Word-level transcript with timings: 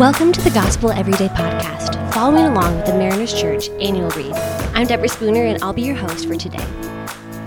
Welcome 0.00 0.32
to 0.32 0.40
the 0.40 0.48
Gospel 0.48 0.92
Everyday 0.92 1.28
podcast, 1.28 2.14
following 2.14 2.46
along 2.46 2.74
with 2.74 2.86
the 2.86 2.94
Mariners 2.94 3.38
Church 3.38 3.68
annual 3.82 4.08
read. 4.12 4.32
I'm 4.74 4.86
Deborah 4.86 5.10
Spooner, 5.10 5.44
and 5.44 5.62
I'll 5.62 5.74
be 5.74 5.82
your 5.82 5.94
host 5.94 6.26
for 6.26 6.36
today. 6.36 6.66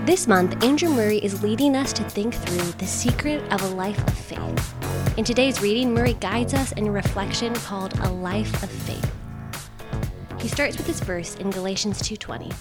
This 0.04 0.28
month, 0.28 0.62
Andrew 0.62 0.88
Murray 0.88 1.18
is 1.18 1.42
leading 1.42 1.74
us 1.74 1.92
to 1.94 2.04
think 2.04 2.32
through 2.32 2.70
the 2.78 2.86
secret 2.86 3.42
of 3.52 3.60
a 3.62 3.74
life 3.74 3.98
of 4.06 4.14
faith. 4.16 5.18
In 5.18 5.24
today's 5.24 5.60
reading, 5.60 5.92
Murray 5.92 6.12
guides 6.20 6.54
us 6.54 6.70
in 6.70 6.86
a 6.86 6.92
reflection 6.92 7.52
called 7.54 7.98
A 7.98 8.08
Life 8.08 8.62
of 8.62 8.70
Faith. 8.70 9.12
He 10.38 10.46
starts 10.46 10.76
with 10.76 10.86
this 10.86 11.00
verse 11.00 11.34
in 11.34 11.50
Galatians 11.50 12.00
2:20. 12.02 12.52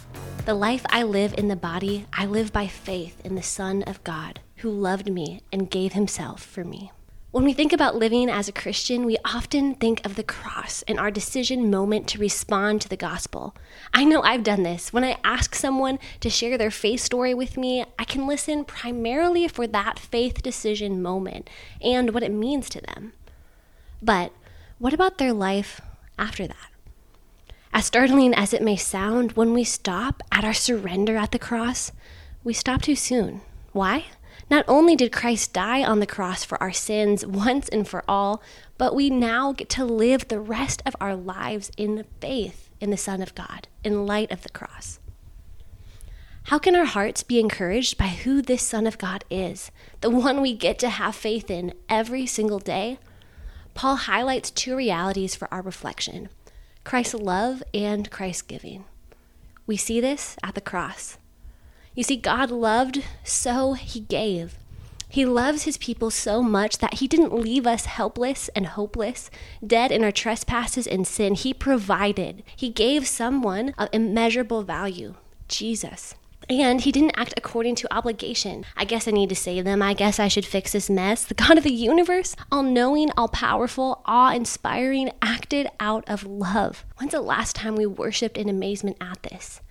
The 0.45 0.55
life 0.55 0.83
I 0.89 1.03
live 1.03 1.35
in 1.37 1.49
the 1.49 1.55
body, 1.55 2.07
I 2.11 2.25
live 2.25 2.51
by 2.51 2.65
faith 2.65 3.23
in 3.23 3.35
the 3.35 3.43
Son 3.43 3.83
of 3.83 4.03
God, 4.03 4.39
who 4.55 4.71
loved 4.71 5.11
me 5.11 5.41
and 5.51 5.69
gave 5.69 5.93
himself 5.93 6.41
for 6.41 6.63
me. 6.63 6.91
When 7.33 7.45
we 7.45 7.53
think 7.53 7.73
about 7.73 7.95
living 7.95 8.29
as 8.29 8.47
a 8.47 8.51
Christian, 8.51 9.05
we 9.05 9.17
often 9.25 9.73
think 9.73 10.05
of 10.05 10.17
the 10.17 10.23
cross 10.23 10.83
and 10.87 10.99
our 10.99 11.09
decision 11.09 11.71
moment 11.71 12.07
to 12.09 12.19
respond 12.19 12.79
to 12.81 12.89
the 12.89 12.95
gospel. 12.95 13.55
I 13.91 14.05
know 14.05 14.21
I've 14.21 14.43
done 14.43 14.61
this. 14.61 14.93
When 14.93 15.03
I 15.03 15.17
ask 15.23 15.55
someone 15.55 15.97
to 16.19 16.29
share 16.29 16.59
their 16.59 16.69
faith 16.69 16.99
story 16.99 17.33
with 17.33 17.57
me, 17.57 17.85
I 17.97 18.03
can 18.03 18.27
listen 18.27 18.65
primarily 18.65 19.47
for 19.47 19.65
that 19.65 19.97
faith 19.97 20.43
decision 20.43 21.01
moment 21.01 21.49
and 21.81 22.13
what 22.13 22.21
it 22.21 22.31
means 22.31 22.69
to 22.69 22.81
them. 22.81 23.13
But 23.99 24.31
what 24.77 24.93
about 24.93 25.17
their 25.17 25.33
life 25.33 25.81
after 26.19 26.45
that? 26.45 26.69
As 27.73 27.87
startling 27.87 28.35
as 28.35 28.53
it 28.53 28.61
may 28.61 28.75
sound, 28.75 29.31
when 29.31 29.55
we 29.55 29.63
stop 29.63 30.21
at 30.31 30.45
our 30.45 30.53
surrender 30.53 31.17
at 31.17 31.31
the 31.31 31.39
cross, 31.39 31.91
we 32.43 32.53
stop 32.53 32.83
too 32.83 32.95
soon. 32.95 33.41
Why? 33.71 34.05
Not 34.49 34.65
only 34.67 34.95
did 34.95 35.11
Christ 35.11 35.53
die 35.53 35.83
on 35.83 35.99
the 35.99 36.05
cross 36.05 36.43
for 36.43 36.61
our 36.61 36.73
sins 36.73 37.25
once 37.25 37.69
and 37.69 37.87
for 37.87 38.03
all, 38.07 38.41
but 38.77 38.95
we 38.95 39.09
now 39.09 39.53
get 39.53 39.69
to 39.69 39.85
live 39.85 40.27
the 40.27 40.39
rest 40.39 40.81
of 40.85 40.95
our 40.99 41.15
lives 41.15 41.71
in 41.77 42.05
faith 42.19 42.69
in 42.79 42.89
the 42.89 42.97
Son 42.97 43.21
of 43.21 43.33
God, 43.35 43.67
in 43.83 44.05
light 44.05 44.31
of 44.31 44.43
the 44.43 44.49
cross. 44.49 44.99
How 46.47 46.59
can 46.59 46.75
our 46.75 46.85
hearts 46.85 47.23
be 47.23 47.39
encouraged 47.39 47.97
by 47.97 48.07
who 48.07 48.41
this 48.41 48.61
Son 48.61 48.85
of 48.85 48.97
God 48.97 49.23
is, 49.29 49.71
the 50.01 50.09
one 50.09 50.41
we 50.41 50.53
get 50.53 50.77
to 50.79 50.89
have 50.89 51.15
faith 51.15 51.49
in 51.49 51.73
every 51.87 52.25
single 52.25 52.59
day? 52.59 52.99
Paul 53.73 53.95
highlights 53.95 54.51
two 54.51 54.75
realities 54.75 55.35
for 55.35 55.51
our 55.53 55.61
reflection 55.61 56.29
Christ's 56.83 57.13
love 57.13 57.63
and 57.73 58.11
Christ's 58.11 58.41
giving. 58.41 58.83
We 59.65 59.77
see 59.77 60.01
this 60.01 60.35
at 60.43 60.53
the 60.55 60.61
cross. 60.61 61.17
You 61.95 62.03
see, 62.03 62.15
God 62.15 62.49
loved, 62.49 63.03
so 63.23 63.73
he 63.73 63.99
gave. 63.99 64.57
He 65.07 65.25
loves 65.25 65.63
his 65.63 65.77
people 65.77 66.09
so 66.09 66.41
much 66.41 66.79
that 66.79 66.95
he 66.95 67.07
didn't 67.07 67.37
leave 67.37 67.67
us 67.67 67.85
helpless 67.85 68.49
and 68.55 68.65
hopeless, 68.65 69.29
dead 69.65 69.91
in 69.91 70.03
our 70.03 70.11
trespasses 70.11 70.87
and 70.87 71.05
sin. 71.05 71.35
He 71.35 71.53
provided. 71.53 72.41
He 72.55 72.69
gave 72.69 73.05
someone 73.05 73.75
of 73.77 73.89
immeasurable 73.93 74.63
value, 74.63 75.13
Jesus. 75.47 76.15
And 76.49 76.81
he 76.81 76.91
didn't 76.91 77.15
act 77.15 77.35
according 77.37 77.75
to 77.75 77.93
obligation. 77.93 78.65
I 78.75 78.85
guess 78.85 79.07
I 79.07 79.11
need 79.11 79.29
to 79.29 79.35
save 79.35 79.63
them. 79.65 79.83
I 79.83 79.93
guess 79.93 80.19
I 80.19 80.27
should 80.27 80.45
fix 80.45 80.71
this 80.71 80.89
mess. 80.89 81.23
The 81.23 81.35
God 81.35 81.59
of 81.59 81.63
the 81.63 81.71
universe, 81.71 82.35
all 82.51 82.63
knowing, 82.63 83.11
all 83.15 83.27
powerful, 83.27 84.01
awe 84.05 84.33
inspiring, 84.33 85.11
acted 85.21 85.67
out 85.79 86.03
of 86.09 86.25
love. 86.25 86.85
When's 86.97 87.11
the 87.11 87.21
last 87.21 87.55
time 87.55 87.75
we 87.75 87.85
worshiped 87.85 88.37
in 88.37 88.49
amazement 88.49 88.97
at 88.99 89.21
this? 89.21 89.61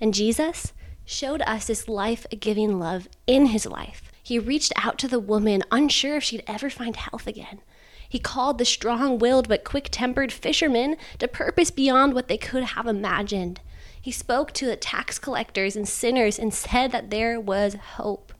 And 0.00 0.14
Jesus, 0.14 0.72
showed 1.08 1.40
us 1.46 1.66
this 1.66 1.88
life 1.88 2.26
giving 2.38 2.78
love 2.78 3.08
in 3.26 3.46
his 3.46 3.64
life. 3.64 4.12
He 4.22 4.38
reached 4.38 4.74
out 4.76 4.98
to 4.98 5.08
the 5.08 5.18
woman, 5.18 5.62
unsure 5.72 6.16
if 6.16 6.24
she'd 6.24 6.44
ever 6.46 6.68
find 6.68 6.96
health 6.96 7.26
again. 7.26 7.62
He 8.06 8.18
called 8.18 8.58
the 8.58 8.66
strong 8.66 9.18
willed 9.18 9.48
but 9.48 9.64
quick 9.64 9.88
tempered 9.90 10.30
fishermen 10.30 10.98
to 11.18 11.26
purpose 11.26 11.70
beyond 11.70 12.12
what 12.12 12.28
they 12.28 12.36
could 12.36 12.62
have 12.62 12.86
imagined. 12.86 13.62
He 13.98 14.10
spoke 14.10 14.52
to 14.52 14.66
the 14.66 14.76
tax 14.76 15.18
collectors 15.18 15.76
and 15.76 15.88
sinners 15.88 16.38
and 16.38 16.52
said 16.52 16.92
that 16.92 17.08
there 17.08 17.40
was 17.40 17.76
hope. 17.96 18.34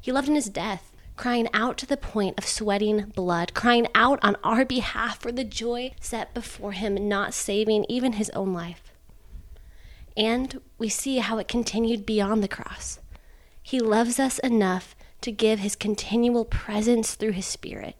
He 0.00 0.12
loved 0.12 0.28
in 0.28 0.36
his 0.36 0.48
death, 0.48 0.92
crying 1.16 1.48
out 1.52 1.76
to 1.78 1.86
the 1.86 1.96
point 1.96 2.38
of 2.38 2.46
sweating 2.46 3.12
blood, 3.16 3.52
crying 3.52 3.88
out 3.96 4.20
on 4.22 4.36
our 4.44 4.64
behalf 4.64 5.18
for 5.20 5.32
the 5.32 5.42
joy 5.42 5.90
set 6.00 6.32
before 6.34 6.70
him, 6.70 7.08
not 7.08 7.34
saving 7.34 7.84
even 7.88 8.12
his 8.12 8.30
own 8.30 8.52
life. 8.52 8.92
And 10.16 10.60
we 10.78 10.88
see 10.88 11.18
how 11.18 11.38
it 11.38 11.48
continued 11.48 12.06
beyond 12.06 12.42
the 12.42 12.48
cross. 12.48 13.00
He 13.62 13.80
loves 13.80 14.18
us 14.18 14.38
enough 14.40 14.94
to 15.20 15.32
give 15.32 15.58
his 15.58 15.76
continual 15.76 16.44
presence 16.44 17.14
through 17.14 17.32
his 17.32 17.46
Spirit. 17.46 17.96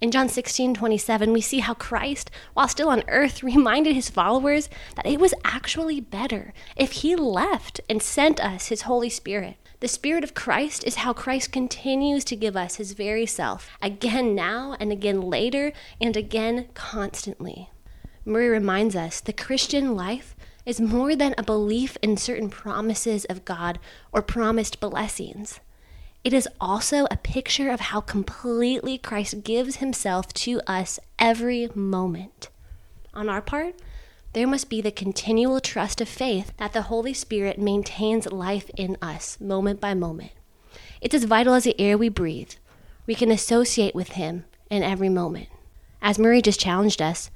In 0.00 0.10
John 0.10 0.28
16, 0.28 0.74
27, 0.74 1.32
we 1.32 1.40
see 1.40 1.60
how 1.60 1.74
Christ, 1.74 2.30
while 2.52 2.68
still 2.68 2.88
on 2.88 3.04
earth, 3.08 3.42
reminded 3.42 3.94
his 3.94 4.10
followers 4.10 4.68
that 4.96 5.06
it 5.06 5.20
was 5.20 5.34
actually 5.44 6.00
better 6.00 6.52
if 6.76 6.92
he 6.92 7.16
left 7.16 7.80
and 7.88 8.02
sent 8.02 8.38
us 8.40 8.68
his 8.68 8.82
Holy 8.82 9.08
Spirit. 9.08 9.56
The 9.80 9.88
Spirit 9.88 10.24
of 10.24 10.34
Christ 10.34 10.84
is 10.84 10.96
how 10.96 11.12
Christ 11.12 11.52
continues 11.52 12.24
to 12.24 12.36
give 12.36 12.56
us 12.56 12.76
his 12.76 12.92
very 12.92 13.26
self, 13.26 13.68
again 13.82 14.34
now 14.34 14.76
and 14.80 14.90
again 14.90 15.20
later 15.20 15.72
and 16.00 16.16
again 16.16 16.68
constantly. 16.74 17.70
Murray 18.24 18.48
reminds 18.48 18.96
us 18.96 19.20
the 19.20 19.32
Christian 19.32 19.94
life 19.94 20.34
is 20.66 20.80
more 20.80 21.14
than 21.14 21.34
a 21.36 21.42
belief 21.42 21.96
in 22.02 22.16
certain 22.16 22.48
promises 22.48 23.24
of 23.26 23.44
God 23.44 23.78
or 24.12 24.22
promised 24.22 24.80
blessings. 24.80 25.60
It 26.22 26.32
is 26.32 26.48
also 26.60 27.06
a 27.10 27.18
picture 27.18 27.70
of 27.70 27.80
how 27.80 28.00
completely 28.00 28.96
Christ 28.96 29.44
gives 29.44 29.76
himself 29.76 30.32
to 30.34 30.60
us 30.66 30.98
every 31.18 31.68
moment. 31.74 32.48
On 33.12 33.28
our 33.28 33.42
part, 33.42 33.74
there 34.32 34.46
must 34.46 34.70
be 34.70 34.80
the 34.80 34.90
continual 34.90 35.60
trust 35.60 36.00
of 36.00 36.08
faith 36.08 36.52
that 36.56 36.72
the 36.72 36.82
Holy 36.82 37.12
Spirit 37.14 37.58
maintains 37.58 38.32
life 38.32 38.70
in 38.76 38.96
us 39.02 39.38
moment 39.38 39.80
by 39.80 39.94
moment. 39.94 40.32
It's 41.00 41.14
as 41.14 41.24
vital 41.24 41.54
as 41.54 41.64
the 41.64 41.78
air 41.78 41.98
we 41.98 42.08
breathe. 42.08 42.52
We 43.06 43.14
can 43.14 43.30
associate 43.30 43.94
with 43.94 44.10
Him 44.12 44.46
in 44.70 44.82
every 44.82 45.10
moment. 45.10 45.48
As 46.00 46.18
Murray 46.18 46.42
just 46.42 46.58
challenged 46.58 47.00
us, 47.02 47.30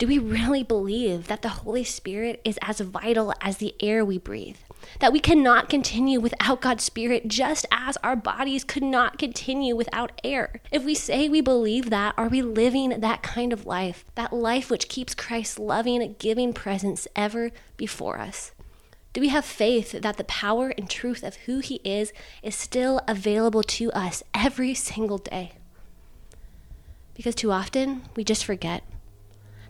do 0.00 0.06
we 0.06 0.18
really 0.18 0.62
believe 0.62 1.26
that 1.26 1.42
the 1.42 1.50
Holy 1.50 1.84
Spirit 1.84 2.40
is 2.42 2.58
as 2.62 2.80
vital 2.80 3.34
as 3.42 3.58
the 3.58 3.74
air 3.80 4.02
we 4.02 4.16
breathe? 4.16 4.56
That 5.00 5.12
we 5.12 5.20
cannot 5.20 5.68
continue 5.68 6.20
without 6.20 6.62
God's 6.62 6.84
Spirit 6.84 7.28
just 7.28 7.66
as 7.70 7.98
our 7.98 8.16
bodies 8.16 8.64
could 8.64 8.82
not 8.82 9.18
continue 9.18 9.76
without 9.76 10.18
air? 10.24 10.62
If 10.72 10.86
we 10.86 10.94
say 10.94 11.28
we 11.28 11.42
believe 11.42 11.90
that, 11.90 12.14
are 12.16 12.30
we 12.30 12.40
living 12.40 13.00
that 13.00 13.22
kind 13.22 13.52
of 13.52 13.66
life? 13.66 14.06
That 14.14 14.32
life 14.32 14.70
which 14.70 14.88
keeps 14.88 15.14
Christ's 15.14 15.58
loving, 15.58 16.16
giving 16.18 16.54
presence 16.54 17.06
ever 17.14 17.50
before 17.76 18.18
us? 18.18 18.52
Do 19.12 19.20
we 19.20 19.28
have 19.28 19.44
faith 19.44 19.92
that 20.00 20.16
the 20.16 20.24
power 20.24 20.70
and 20.78 20.88
truth 20.88 21.22
of 21.22 21.36
who 21.44 21.58
He 21.58 21.74
is 21.84 22.14
is 22.42 22.54
still 22.54 23.02
available 23.06 23.62
to 23.64 23.92
us 23.92 24.22
every 24.32 24.72
single 24.72 25.18
day? 25.18 25.52
Because 27.12 27.34
too 27.34 27.52
often 27.52 28.04
we 28.16 28.24
just 28.24 28.46
forget 28.46 28.82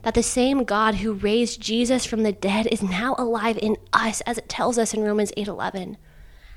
that 0.03 0.15
the 0.15 0.23
same 0.23 0.65
God 0.65 0.97
who 0.97 1.13
raised 1.13 1.61
Jesus 1.61 2.05
from 2.05 2.23
the 2.23 2.33
dead 2.33 2.67
is 2.71 2.83
now 2.83 3.15
alive 3.19 3.59
in 3.61 3.77
us 3.93 4.21
as 4.23 4.39
it 4.39 4.49
tells 4.49 4.79
us 4.79 4.95
in 4.95 5.03
Romans 5.03 5.33
8:11. 5.37 5.97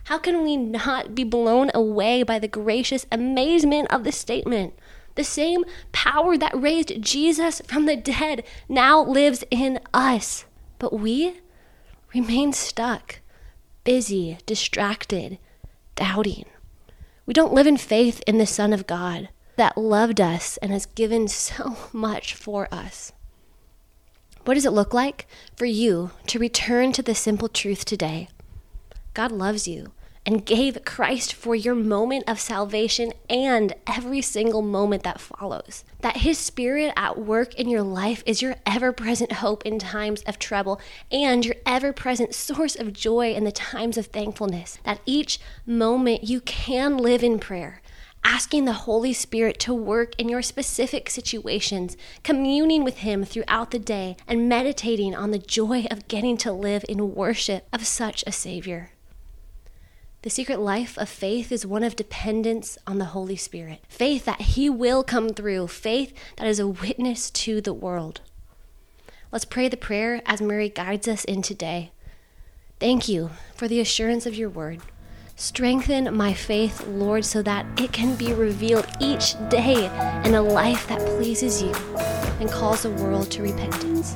How 0.06 0.18
can 0.18 0.44
we 0.44 0.58
not 0.58 1.16
be 1.16 1.24
blown 1.24 1.72
away 1.74 2.24
by 2.24 2.40
the 2.40 2.48
gracious 2.48 3.06
amazement 3.12 3.88
of 3.92 4.04
this 4.04 4.18
statement? 4.18 4.74
The 5.16 5.24
same 5.24 5.64
power 5.92 6.38
that 6.38 6.60
raised 6.60 7.02
Jesus 7.02 7.62
from 7.68 7.86
the 7.86 7.96
dead 7.96 8.44
now 8.68 9.04
lives 9.04 9.44
in 9.52 9.80
us. 9.94 10.46
But 10.80 11.00
we 11.00 11.42
remain 12.14 12.52
stuck, 12.52 13.20
busy, 13.84 14.38
distracted, 14.46 15.38
doubting. 15.96 16.46
We 17.26 17.34
don't 17.34 17.54
live 17.54 17.68
in 17.68 17.78
faith 17.78 18.22
in 18.28 18.38
the 18.38 18.46
Son 18.46 18.74
of 18.74 18.88
God 18.88 19.30
that 19.56 19.78
loved 19.78 20.20
us 20.20 20.58
and 20.58 20.72
has 20.72 20.86
given 20.86 21.28
so 21.28 21.78
much 21.94 22.34
for 22.34 22.68
us. 22.74 23.14
What 24.46 24.56
does 24.56 24.66
it 24.66 24.74
look 24.74 24.94
like 24.94 25.26
for 25.56 25.66
you 25.66 26.12
to 26.28 26.38
return 26.38 26.92
to 26.94 27.02
the 27.02 27.16
simple 27.16 27.48
truth 27.48 27.86
today? 27.86 28.28
God 29.14 29.32
loves 29.32 29.70
you 29.70 29.94
and 30.26 30.46
gave 30.46 30.84
Christ 30.84 31.34
for 31.34 31.56
your 31.56 31.76
moment 31.76 32.26
of 32.28 32.42
salvation 32.42 33.14
and 33.30 33.74
every 33.88 34.22
single 34.22 34.62
moment 34.62 35.04
that 35.04 35.22
follows. 35.22 35.86
That 36.02 36.18
His 36.18 36.38
Spirit 36.38 36.92
at 36.98 37.18
work 37.18 37.56
in 37.56 37.70
your 37.70 37.84
life 37.84 38.22
is 38.26 38.42
your 38.42 38.56
ever 38.66 38.92
present 38.92 39.34
hope 39.34 39.66
in 39.66 39.80
times 39.80 40.22
of 40.24 40.40
trouble 40.40 40.82
and 41.10 41.46
your 41.46 41.56
ever 41.66 41.94
present 41.94 42.36
source 42.36 42.76
of 42.76 42.92
joy 42.92 43.34
in 43.34 43.46
the 43.46 43.52
times 43.52 43.98
of 43.98 44.08
thankfulness. 44.08 44.78
That 44.84 45.00
each 45.06 45.40
moment 45.66 46.26
you 46.26 46.42
can 46.42 46.98
live 46.98 47.24
in 47.24 47.40
prayer 47.40 47.82
asking 48.24 48.66
the 48.66 48.74
Holy 48.74 49.14
Spirit 49.14 49.60
to 49.60 49.74
work 49.74 50.14
in 50.18 50.30
your 50.30 50.42
specific 50.42 51.10
situations, 51.10 51.98
communing 52.24 52.84
with 52.84 52.98
Him 52.98 53.24
throughout 53.24 53.72
the 53.72 53.80
day, 53.80 54.16
and 54.28 54.50
meditating 54.50 55.16
on 55.16 55.32
the 55.32 55.40
joy 55.40 55.86
of 55.92 56.08
getting 56.08 56.38
to 56.38 56.52
live 56.52 56.86
in 56.88 57.16
worship 57.16 57.68
of 57.74 57.86
such 57.86 58.24
a 58.26 58.32
Savior. 58.32 58.92
The 60.24 60.30
secret 60.30 60.60
life 60.60 60.98
of 60.98 61.10
faith 61.10 61.52
is 61.52 61.66
one 61.66 61.84
of 61.84 61.98
dependence 61.98 62.78
on 62.88 62.98
the 62.98 63.06
Holy 63.06 63.36
Spirit. 63.36 63.82
Faith 63.90 64.24
that 64.24 64.42
He 64.42 64.70
will 64.70 65.04
come 65.04 65.30
through. 65.30 65.68
Faith 65.68 66.14
that 66.38 66.48
is 66.48 66.60
a 66.60 66.68
witness 66.68 67.30
to 67.32 67.60
the 67.60 67.74
world. 67.74 68.22
Let's 69.34 69.44
pray 69.46 69.68
the 69.68 69.76
prayer 69.76 70.22
as 70.26 70.42
Murray 70.42 70.70
guides 70.70 71.10
us 71.10 71.26
in 71.26 71.42
today. 71.42 71.92
Thank 72.80 73.10
you 73.10 73.32
for 73.56 73.68
the 73.68 73.82
assurance 73.82 74.26
of 74.26 74.36
your 74.36 74.50
word. 74.50 74.82
Strengthen 75.36 76.16
my 76.16 76.32
faith, 76.32 76.86
Lord, 76.88 77.26
so 77.26 77.42
that 77.42 77.66
it 77.82 77.92
can 77.92 78.16
be 78.16 78.34
revealed 78.34 78.86
each 79.00 79.34
day 79.50 79.88
in 80.24 80.36
a 80.36 80.42
life 80.42 80.88
that 80.88 81.00
pleases 81.18 81.62
you 81.62 81.74
and 82.40 82.52
calls 82.52 82.84
the 82.84 82.92
world 82.92 83.32
to 83.32 83.42
repentance. 83.42 84.16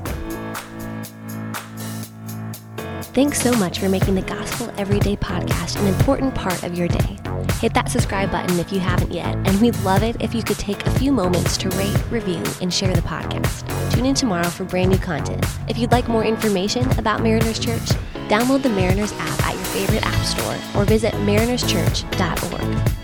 Thanks 3.16 3.42
so 3.42 3.52
much 3.54 3.80
for 3.80 3.90
making 3.90 4.14
the 4.14 4.22
Gospel 4.22 4.72
Everyday 4.78 5.16
podcast 5.16 5.80
an 5.80 5.88
important 5.88 6.36
part 6.36 6.62
of 6.62 6.78
your 6.78 6.88
day. 6.88 7.18
Hit 7.62 7.74
that 7.74 7.90
subscribe 7.90 8.30
button 8.30 8.60
if 8.60 8.72
you 8.72 8.80
haven't 8.80 9.12
yet, 9.12 9.34
and 9.36 9.60
we'd 9.60 9.76
love 9.80 10.04
it 10.04 10.22
if 10.22 10.36
you 10.36 10.44
could 10.44 10.60
take 10.60 10.86
a 10.86 10.92
few 11.00 11.12
moments 11.12 11.58
to 11.58 11.70
rate, 11.70 12.12
review, 12.12 12.44
and 12.62 12.72
share 12.72 12.94
the 12.94 13.02
podcast. 13.02 13.66
Tune 13.92 14.06
in 14.06 14.14
tomorrow 14.14 14.48
for 14.50 14.66
brand 14.66 14.92
new 14.92 15.00
content. 15.00 15.44
If 15.68 15.80
you'd 15.80 15.92
like 15.92 16.08
more 16.08 16.24
information 16.24 16.88
about 17.00 17.24
Mariners 17.24 17.58
Church, 17.58 17.90
download 18.28 18.62
the 18.62 18.70
Mariners 18.70 19.14
app 19.14 19.47
favorite 19.68 20.06
app 20.06 20.26
store 20.26 20.58
or 20.76 20.86
visit 20.86 21.14
marinerschurch.org. 21.14 22.97